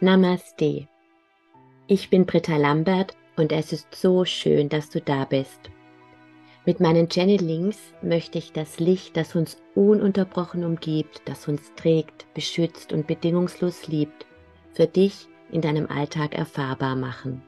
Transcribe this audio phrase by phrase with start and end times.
[0.00, 0.86] Namaste.
[1.88, 5.70] Ich bin Britta Lambert und es ist so schön, dass du da bist.
[6.64, 12.92] Mit meinen Channelings möchte ich das Licht, das uns ununterbrochen umgibt, das uns trägt, beschützt
[12.92, 14.26] und bedingungslos liebt,
[14.72, 17.42] für dich in deinem Alltag erfahrbar machen.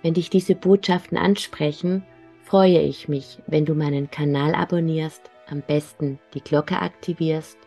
[0.00, 2.06] Wenn dich diese Botschaften ansprechen,
[2.42, 7.58] freue ich mich, wenn du meinen Kanal abonnierst, am besten die Glocke aktivierst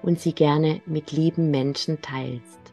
[0.00, 2.72] und sie gerne mit lieben Menschen teilst.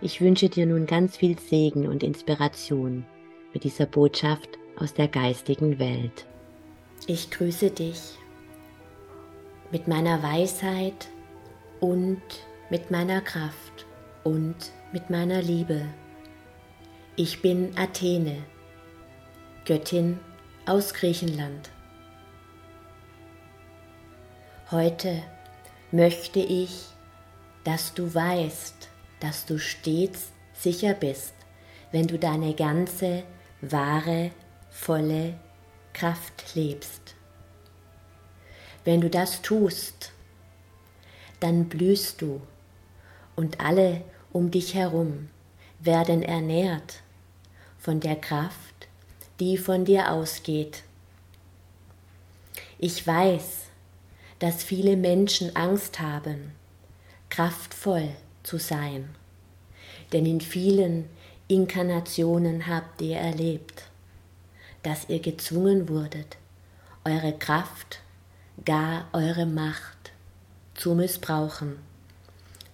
[0.00, 3.06] Ich wünsche dir nun ganz viel Segen und Inspiration
[3.52, 6.26] mit dieser Botschaft aus der geistigen Welt.
[7.06, 8.00] Ich grüße dich
[9.70, 11.08] mit meiner Weisheit
[11.80, 12.22] und
[12.70, 13.86] mit meiner Kraft
[14.24, 14.56] und
[14.92, 15.86] mit meiner Liebe.
[17.16, 18.38] Ich bin Athene,
[19.64, 20.18] Göttin
[20.66, 21.70] aus Griechenland.
[24.70, 25.22] Heute
[25.92, 26.86] möchte ich,
[27.62, 28.88] dass du weißt,
[29.24, 31.32] dass du stets sicher bist,
[31.92, 33.22] wenn du deine ganze,
[33.62, 34.32] wahre,
[34.68, 35.40] volle
[35.94, 37.14] Kraft lebst.
[38.84, 40.12] Wenn du das tust,
[41.40, 42.42] dann blühst du
[43.34, 45.30] und alle um dich herum
[45.80, 47.00] werden ernährt
[47.78, 48.88] von der Kraft,
[49.40, 50.82] die von dir ausgeht.
[52.76, 53.68] Ich weiß,
[54.38, 56.52] dass viele Menschen Angst haben,
[57.30, 58.10] kraftvoll
[58.44, 59.08] zu sein.
[60.12, 61.08] Denn in vielen
[61.48, 63.84] Inkarnationen habt ihr erlebt,
[64.84, 66.36] dass ihr gezwungen wurdet,
[67.04, 68.00] eure Kraft,
[68.64, 70.12] gar eure Macht
[70.74, 71.78] zu missbrauchen.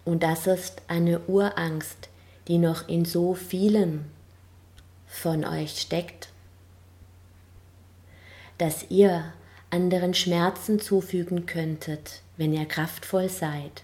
[0.05, 2.09] Und das ist eine Urangst,
[2.49, 4.07] die noch in so vielen
[5.07, 6.29] von euch steckt,
[8.59, 9.33] dass ihr
[9.71, 13.83] anderen Schmerzen zufügen könntet, wenn ihr kraftvoll seid,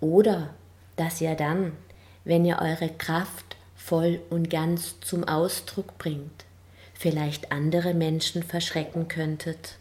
[0.00, 0.54] oder
[0.96, 1.72] dass ihr dann,
[2.24, 6.44] wenn ihr eure Kraft voll und ganz zum Ausdruck bringt,
[6.94, 9.76] vielleicht andere Menschen verschrecken könntet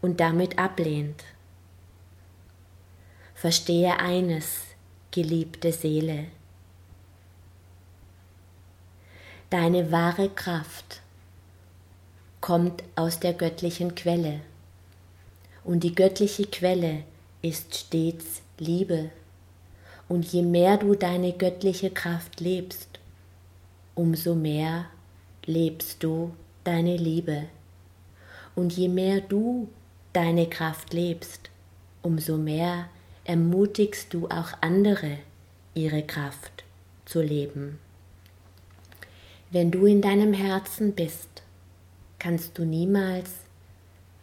[0.00, 1.24] und damit ablehnt.
[3.34, 4.60] Verstehe eines,
[5.10, 6.26] geliebte Seele.
[9.50, 11.02] Deine wahre Kraft
[12.40, 14.40] kommt aus der göttlichen Quelle
[15.64, 17.04] und die göttliche Quelle
[17.42, 19.10] ist stets Liebe.
[20.12, 23.00] Und je mehr du deine göttliche Kraft lebst,
[23.94, 24.84] umso mehr
[25.46, 26.34] lebst du
[26.64, 27.44] deine Liebe.
[28.54, 29.70] Und je mehr du
[30.12, 31.48] deine Kraft lebst,
[32.02, 32.90] umso mehr
[33.24, 35.16] ermutigst du auch andere,
[35.72, 36.64] ihre Kraft
[37.06, 37.78] zu leben.
[39.50, 41.42] Wenn du in deinem Herzen bist,
[42.18, 43.30] kannst du niemals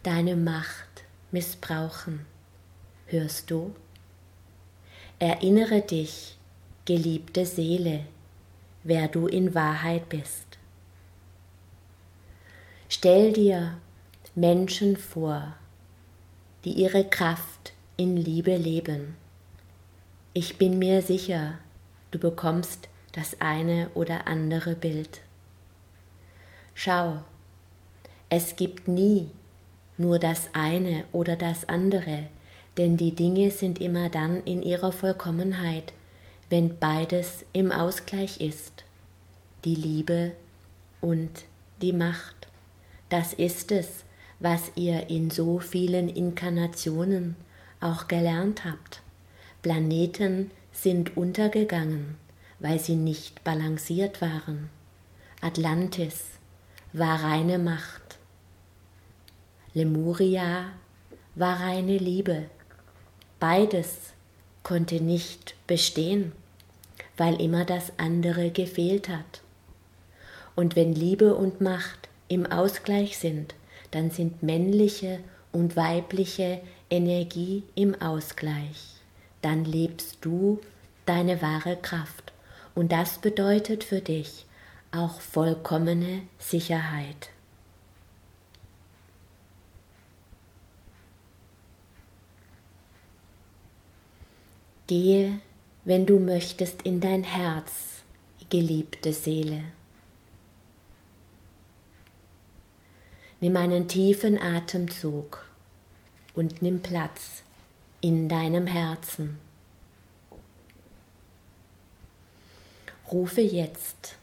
[0.04, 1.02] deine Macht
[1.32, 2.26] missbrauchen.
[3.06, 3.74] Hörst du?
[5.22, 6.38] Erinnere dich,
[6.86, 8.06] geliebte Seele,
[8.84, 10.46] wer du in Wahrheit bist.
[12.88, 13.76] Stell dir
[14.34, 15.56] Menschen vor,
[16.64, 19.14] die ihre Kraft in Liebe leben.
[20.32, 21.58] Ich bin mir sicher,
[22.12, 25.20] du bekommst das eine oder andere Bild.
[26.72, 27.22] Schau,
[28.30, 29.28] es gibt nie
[29.98, 32.30] nur das eine oder das andere,
[32.80, 35.92] denn die Dinge sind immer dann in ihrer Vollkommenheit,
[36.48, 38.84] wenn beides im Ausgleich ist,
[39.66, 40.32] die Liebe
[41.02, 41.44] und
[41.82, 42.48] die Macht.
[43.10, 44.04] Das ist es,
[44.38, 47.36] was ihr in so vielen Inkarnationen
[47.80, 49.02] auch gelernt habt.
[49.60, 52.16] Planeten sind untergegangen,
[52.60, 54.70] weil sie nicht balanciert waren.
[55.42, 56.24] Atlantis
[56.94, 58.18] war reine Macht.
[59.74, 60.72] Lemuria
[61.34, 62.46] war reine Liebe.
[63.40, 64.12] Beides
[64.62, 66.32] konnte nicht bestehen,
[67.16, 69.40] weil immer das andere gefehlt hat.
[70.54, 73.54] Und wenn Liebe und Macht im Ausgleich sind,
[73.90, 75.20] dann sind männliche
[75.52, 76.60] und weibliche
[76.90, 79.00] Energie im Ausgleich.
[79.42, 80.60] Dann lebst du
[81.06, 82.32] deine wahre Kraft.
[82.74, 84.44] Und das bedeutet für dich
[84.92, 87.30] auch vollkommene Sicherheit.
[94.90, 95.38] Gehe,
[95.84, 98.02] wenn du möchtest, in dein Herz,
[98.48, 99.62] geliebte Seele.
[103.40, 105.46] Nimm einen tiefen Atemzug
[106.34, 107.44] und nimm Platz
[108.00, 109.38] in deinem Herzen.
[113.12, 114.16] Rufe jetzt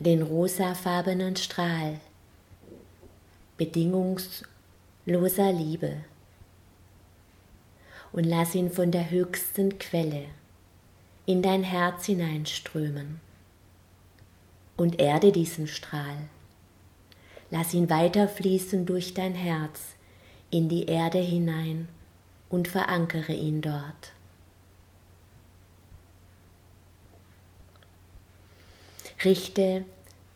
[0.00, 1.98] den rosafarbenen Strahl
[3.56, 6.04] bedingungsloser Liebe
[8.14, 10.26] und lass ihn von der höchsten Quelle
[11.26, 13.20] in dein Herz hineinströmen
[14.76, 16.28] und erde diesen Strahl.
[17.50, 19.96] Lass ihn weiterfließen durch dein Herz
[20.50, 21.88] in die Erde hinein
[22.50, 24.12] und verankere ihn dort.
[29.24, 29.84] Richte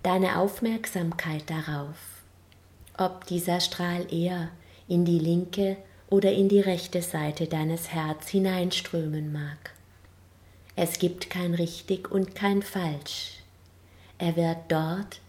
[0.02, 2.24] deine Aufmerksamkeit darauf,
[2.96, 4.48] ob dieser Strahl eher
[4.88, 5.76] in die linke
[6.10, 9.72] oder in die rechte Seite deines Herz hineinströmen mag.
[10.76, 13.38] Es gibt kein richtig und kein falsch.
[14.19, 15.20] Er wird dort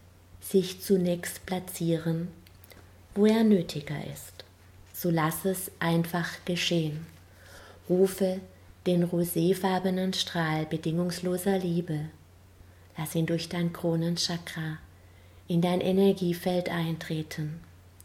[0.41, 2.29] sich zunächst platzieren,
[3.15, 4.45] wo er nötiger ist.
[4.93, 7.05] So lass es einfach geschehen.
[7.89, 8.39] Rufe
[8.85, 12.05] den roséfarbenen Strahl bedingungsloser Liebe.
[12.97, 14.77] Lass ihn durch dein Kronenchakra
[15.47, 17.59] in dein Energiefeld eintreten,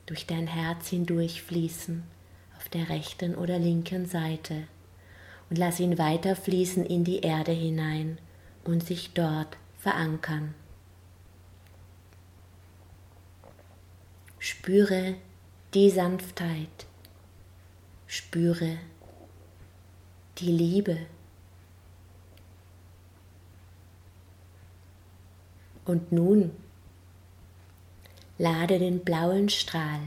[0.06, 2.02] durch dein Herz hindurch fließen,
[2.64, 4.66] auf der rechten oder linken Seite,
[5.50, 8.18] und lass ihn weiter fließen in die Erde hinein
[8.64, 10.54] und sich dort verankern.
[14.38, 15.16] Spüre
[15.74, 16.86] die Sanftheit,
[18.06, 18.78] spüre
[20.38, 20.98] die Liebe.
[25.84, 26.50] Und nun
[28.38, 30.00] lade den blauen Strahl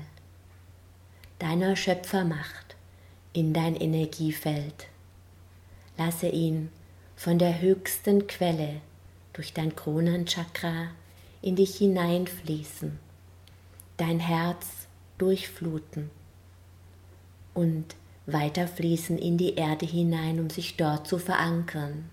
[1.39, 2.75] deiner Schöpfermacht
[3.33, 4.87] in dein Energiefeld.
[5.97, 6.69] Lasse ihn
[7.15, 8.81] von der höchsten Quelle
[9.33, 10.89] durch dein Kronenchakra
[11.41, 12.99] in dich hineinfließen
[13.97, 14.87] dein Herz
[15.17, 16.11] durchfluten
[17.53, 17.95] und
[18.27, 22.09] weiterfließen in die Erde hinein, um sich dort zu verankern.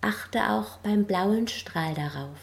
[0.00, 2.38] Achte auch beim blauen Strahl darauf,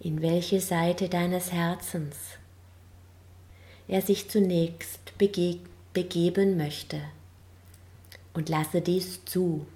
[0.00, 2.16] in welche Seite deines Herzens
[3.88, 5.58] er sich zunächst bege
[5.92, 7.00] begeben möchte.
[8.32, 9.66] Und lasse dies zu,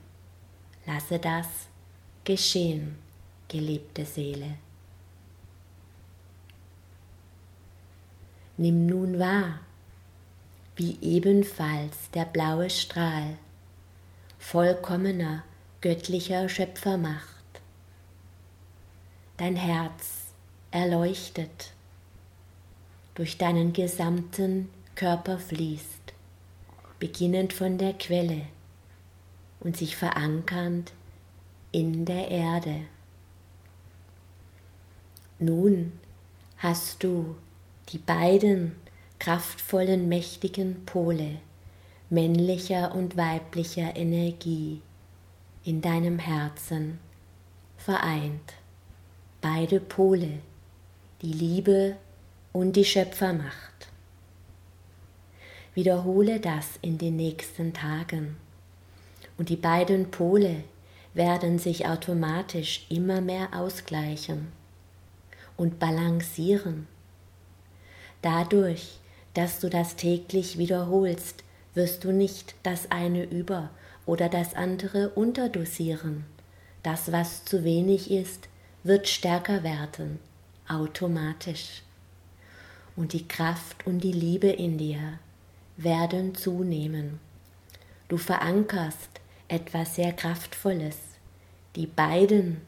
[0.87, 1.47] lasse das
[2.25, 2.97] geschehen,
[3.49, 4.55] geliebte Seele.
[8.56, 9.61] Nimm nun wahr,
[10.76, 13.37] wie ebenfalls der blaue Strahl
[14.38, 15.44] vollkommener
[15.82, 17.37] göttlicher Schöpfermacht
[19.37, 20.32] dein Herz
[20.70, 21.73] erleuchtet,
[23.17, 26.15] durch deinen gesamten Körper fließt,
[26.99, 28.43] beginnend von der Quelle
[29.59, 30.93] und sich verankernd
[31.73, 32.83] in der Erde.
[35.39, 35.93] Nun
[36.59, 37.35] hast du
[37.89, 38.77] die beiden
[39.19, 41.39] kraftvollen, mächtigen Pole
[42.09, 44.81] männlicher und weiblicher Energie
[45.65, 46.99] in deinem Herzen
[47.77, 48.55] vereint.
[49.41, 50.39] Beide Pole,
[51.23, 51.97] die Liebe
[52.56, 53.88] und die Schöpfermacht.
[55.75, 58.37] Wiederhole das in den nächsten Tagen
[59.37, 60.64] und die beiden Pole
[61.12, 64.49] werden sich automatisch immer mehr ausgleichen
[65.56, 66.87] und balancieren
[68.23, 68.99] Dadurch,
[69.35, 71.44] dass du das täglich wiederholst,
[71.75, 73.70] wirst du nicht das eine über
[74.06, 76.25] oder das andere unterdosieren.
[76.82, 78.49] Das, was zu wenig ist,
[78.82, 80.19] wird stärker werden,
[80.67, 81.82] automatisch.
[82.96, 85.19] Und die Kraft und die Liebe in dir
[85.76, 87.20] werden zunehmen.
[88.08, 90.96] Du verankerst etwas sehr Kraftvolles,
[91.76, 92.62] die beiden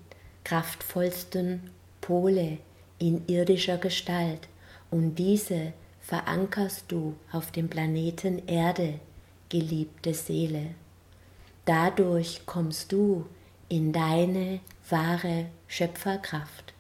[0.45, 1.71] kraftvollsten
[2.01, 2.59] Pole
[2.99, 4.49] in irdischer Gestalt
[4.91, 8.99] und diese verankerst du auf dem Planeten Erde,
[9.49, 10.75] geliebte Seele.
[11.65, 13.27] Dadurch kommst du
[13.69, 16.73] in deine wahre Schöpferkraft,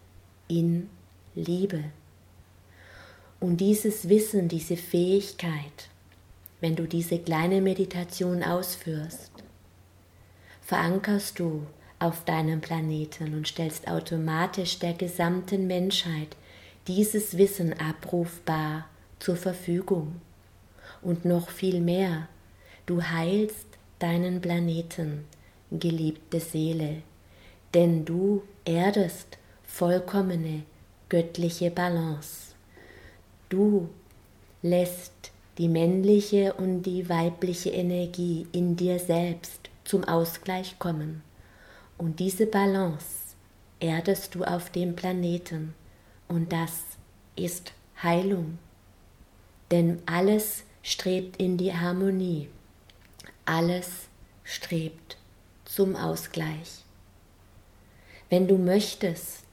[0.49, 0.88] in
[1.35, 1.85] Liebe.
[3.40, 5.88] Und dieses Wissen, diese Fähigkeit,
[6.61, 9.30] wenn du diese kleine Meditation ausführst,
[10.61, 11.66] verankerst du
[12.00, 16.37] auf deinem Planeten und stellst automatisch der gesamten Menschheit
[16.88, 18.88] dieses Wissen abrufbar
[19.21, 20.21] zur Verfügung.
[21.00, 22.28] Und noch viel mehr,
[22.87, 23.66] du heilst
[23.99, 25.25] deinen Planeten,
[25.71, 27.02] geliebte Seele,
[27.75, 30.62] denn du erdest vollkommene
[31.09, 32.48] göttliche Balance.
[33.49, 33.88] Du
[34.62, 41.23] lässt die männliche und die weibliche Energie in dir selbst zum Ausgleich kommen.
[41.97, 43.35] Und diese Balance
[43.81, 45.75] erdest du auf dem Planeten
[46.28, 46.83] und das
[47.37, 48.59] ist Heilung.
[49.71, 52.49] Denn alles strebt in die Harmonie.
[53.45, 54.09] Alles
[54.45, 55.17] strebt
[55.64, 56.85] zum Ausgleich.
[58.31, 59.47] Wenn du möchtest,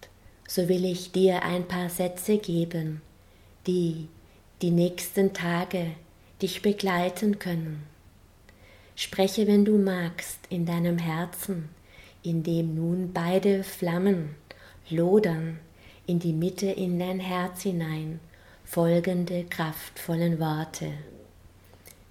[0.47, 3.01] so will ich dir ein paar Sätze geben,
[3.67, 4.07] die
[4.61, 5.91] die nächsten Tage
[6.41, 7.83] dich begleiten können.
[8.95, 11.69] Spreche, wenn du magst, in deinem Herzen,
[12.23, 14.35] in dem nun beide Flammen
[14.89, 15.59] lodern
[16.07, 18.19] in die Mitte in dein Herz hinein
[18.63, 20.91] folgende kraftvollen Worte.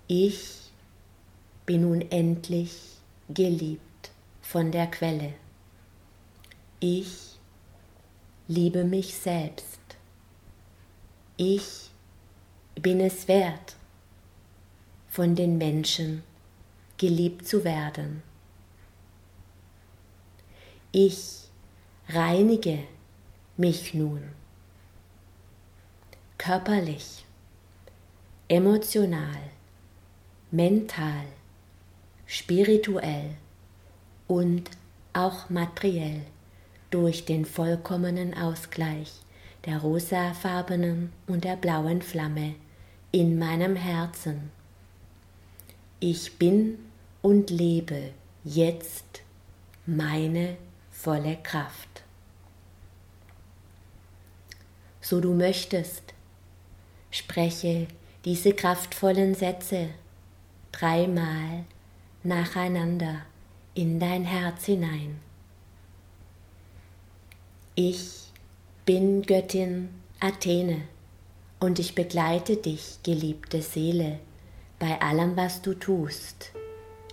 [0.06, 0.70] Ich
[1.66, 2.76] bin nun endlich
[3.28, 4.10] geliebt
[4.42, 5.32] von der Quelle.
[6.80, 7.38] Ich
[8.46, 9.73] liebe mich selbst.
[11.36, 11.90] Ich
[12.76, 13.74] bin es wert,
[15.08, 16.22] von den Menschen
[16.96, 18.22] geliebt zu werden.
[20.92, 21.48] Ich
[22.08, 22.84] reinige
[23.56, 24.22] mich nun
[26.38, 27.24] körperlich,
[28.46, 29.50] emotional,
[30.52, 31.24] mental,
[32.26, 33.34] spirituell
[34.28, 34.70] und
[35.12, 36.20] auch materiell
[36.90, 39.24] durch den vollkommenen Ausgleich
[39.66, 42.54] der rosafarbenen und der blauen Flamme
[43.12, 44.50] in meinem Herzen.
[46.00, 46.78] Ich bin
[47.22, 48.10] und lebe
[48.44, 49.22] jetzt
[49.86, 50.56] meine
[50.90, 52.02] volle Kraft.
[55.00, 56.14] So du möchtest,
[57.10, 57.86] spreche
[58.24, 59.90] diese kraftvollen Sätze
[60.72, 61.64] dreimal
[62.22, 63.22] nacheinander
[63.74, 65.20] in dein Herz hinein.
[67.74, 68.32] Ich
[68.86, 69.88] bin Göttin
[70.20, 70.82] Athene
[71.58, 74.18] und ich begleite dich, geliebte Seele,
[74.78, 76.52] bei allem, was du tust,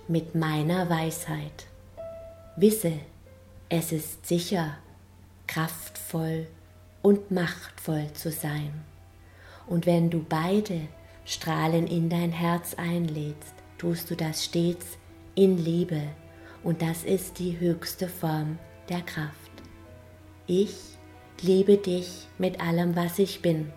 [0.09, 1.67] mit meiner Weisheit.
[2.57, 2.91] Wisse,
[3.69, 4.79] es ist sicher,
[5.47, 6.47] kraftvoll
[7.01, 8.73] und machtvoll zu sein.
[9.65, 10.81] Und wenn du beide
[11.23, 14.97] Strahlen in dein Herz einlädst, tust du das stets
[15.35, 16.01] in Liebe
[16.63, 18.59] und das ist die höchste Form
[18.89, 19.51] der Kraft.
[20.47, 20.90] Ich
[21.43, 23.71] liebe dich mit allem, was ich bin.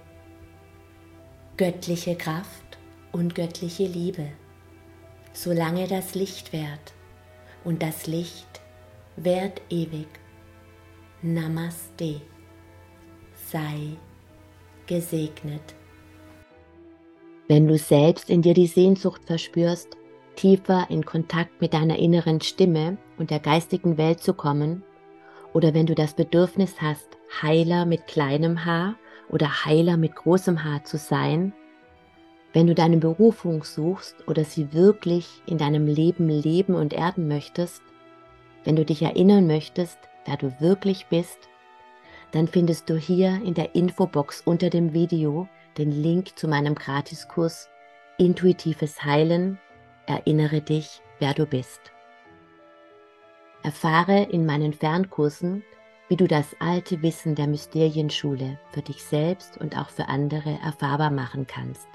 [1.56, 2.78] Göttliche Kraft
[3.12, 4.26] und göttliche Liebe,
[5.32, 6.92] solange das Licht währt
[7.64, 8.60] und das Licht
[9.16, 10.08] währt ewig.
[11.22, 12.20] Namaste.
[13.50, 13.96] Sei
[14.86, 15.74] gesegnet.
[17.48, 19.96] Wenn du selbst in dir die Sehnsucht verspürst,
[20.36, 24.82] tiefer in Kontakt mit deiner inneren Stimme und der geistigen Welt zu kommen,
[25.52, 28.96] oder wenn du das Bedürfnis hast, Heiler mit kleinem Haar
[29.28, 31.52] oder Heiler mit großem Haar zu sein,
[32.52, 37.82] wenn du deine Berufung suchst oder sie wirklich in deinem Leben leben und erden möchtest,
[38.64, 41.48] wenn du dich erinnern möchtest, wer du wirklich bist,
[42.30, 45.48] dann findest du hier in der Infobox unter dem Video
[45.78, 47.68] den Link zu meinem Gratiskurs
[48.18, 49.58] Intuitives Heilen.
[50.06, 51.80] Erinnere dich, wer du bist.
[53.62, 55.64] Erfahre in meinen Fernkursen,
[56.14, 61.10] wie du das alte Wissen der Mysterienschule für dich selbst und auch für andere erfahrbar
[61.10, 61.88] machen kannst.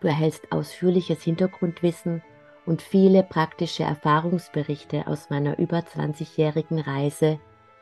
[0.00, 2.22] Du erhältst ausführliches Hintergrundwissen
[2.64, 7.38] und viele praktische Erfahrungsberichte aus meiner über 20-jährigen Reise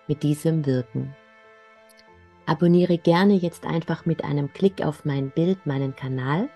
[0.09, 1.15] mit diesem Wirken.
[2.47, 6.49] Abonniere gerne jetzt einfach mit einem Klick auf mein Bild meinen Kanal,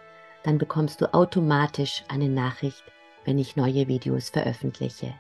[0.43, 2.83] dann bekommst du automatisch eine Nachricht,
[3.25, 5.15] wenn ich neue Videos veröffentliche.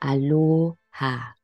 [0.00, 1.37] Aloha!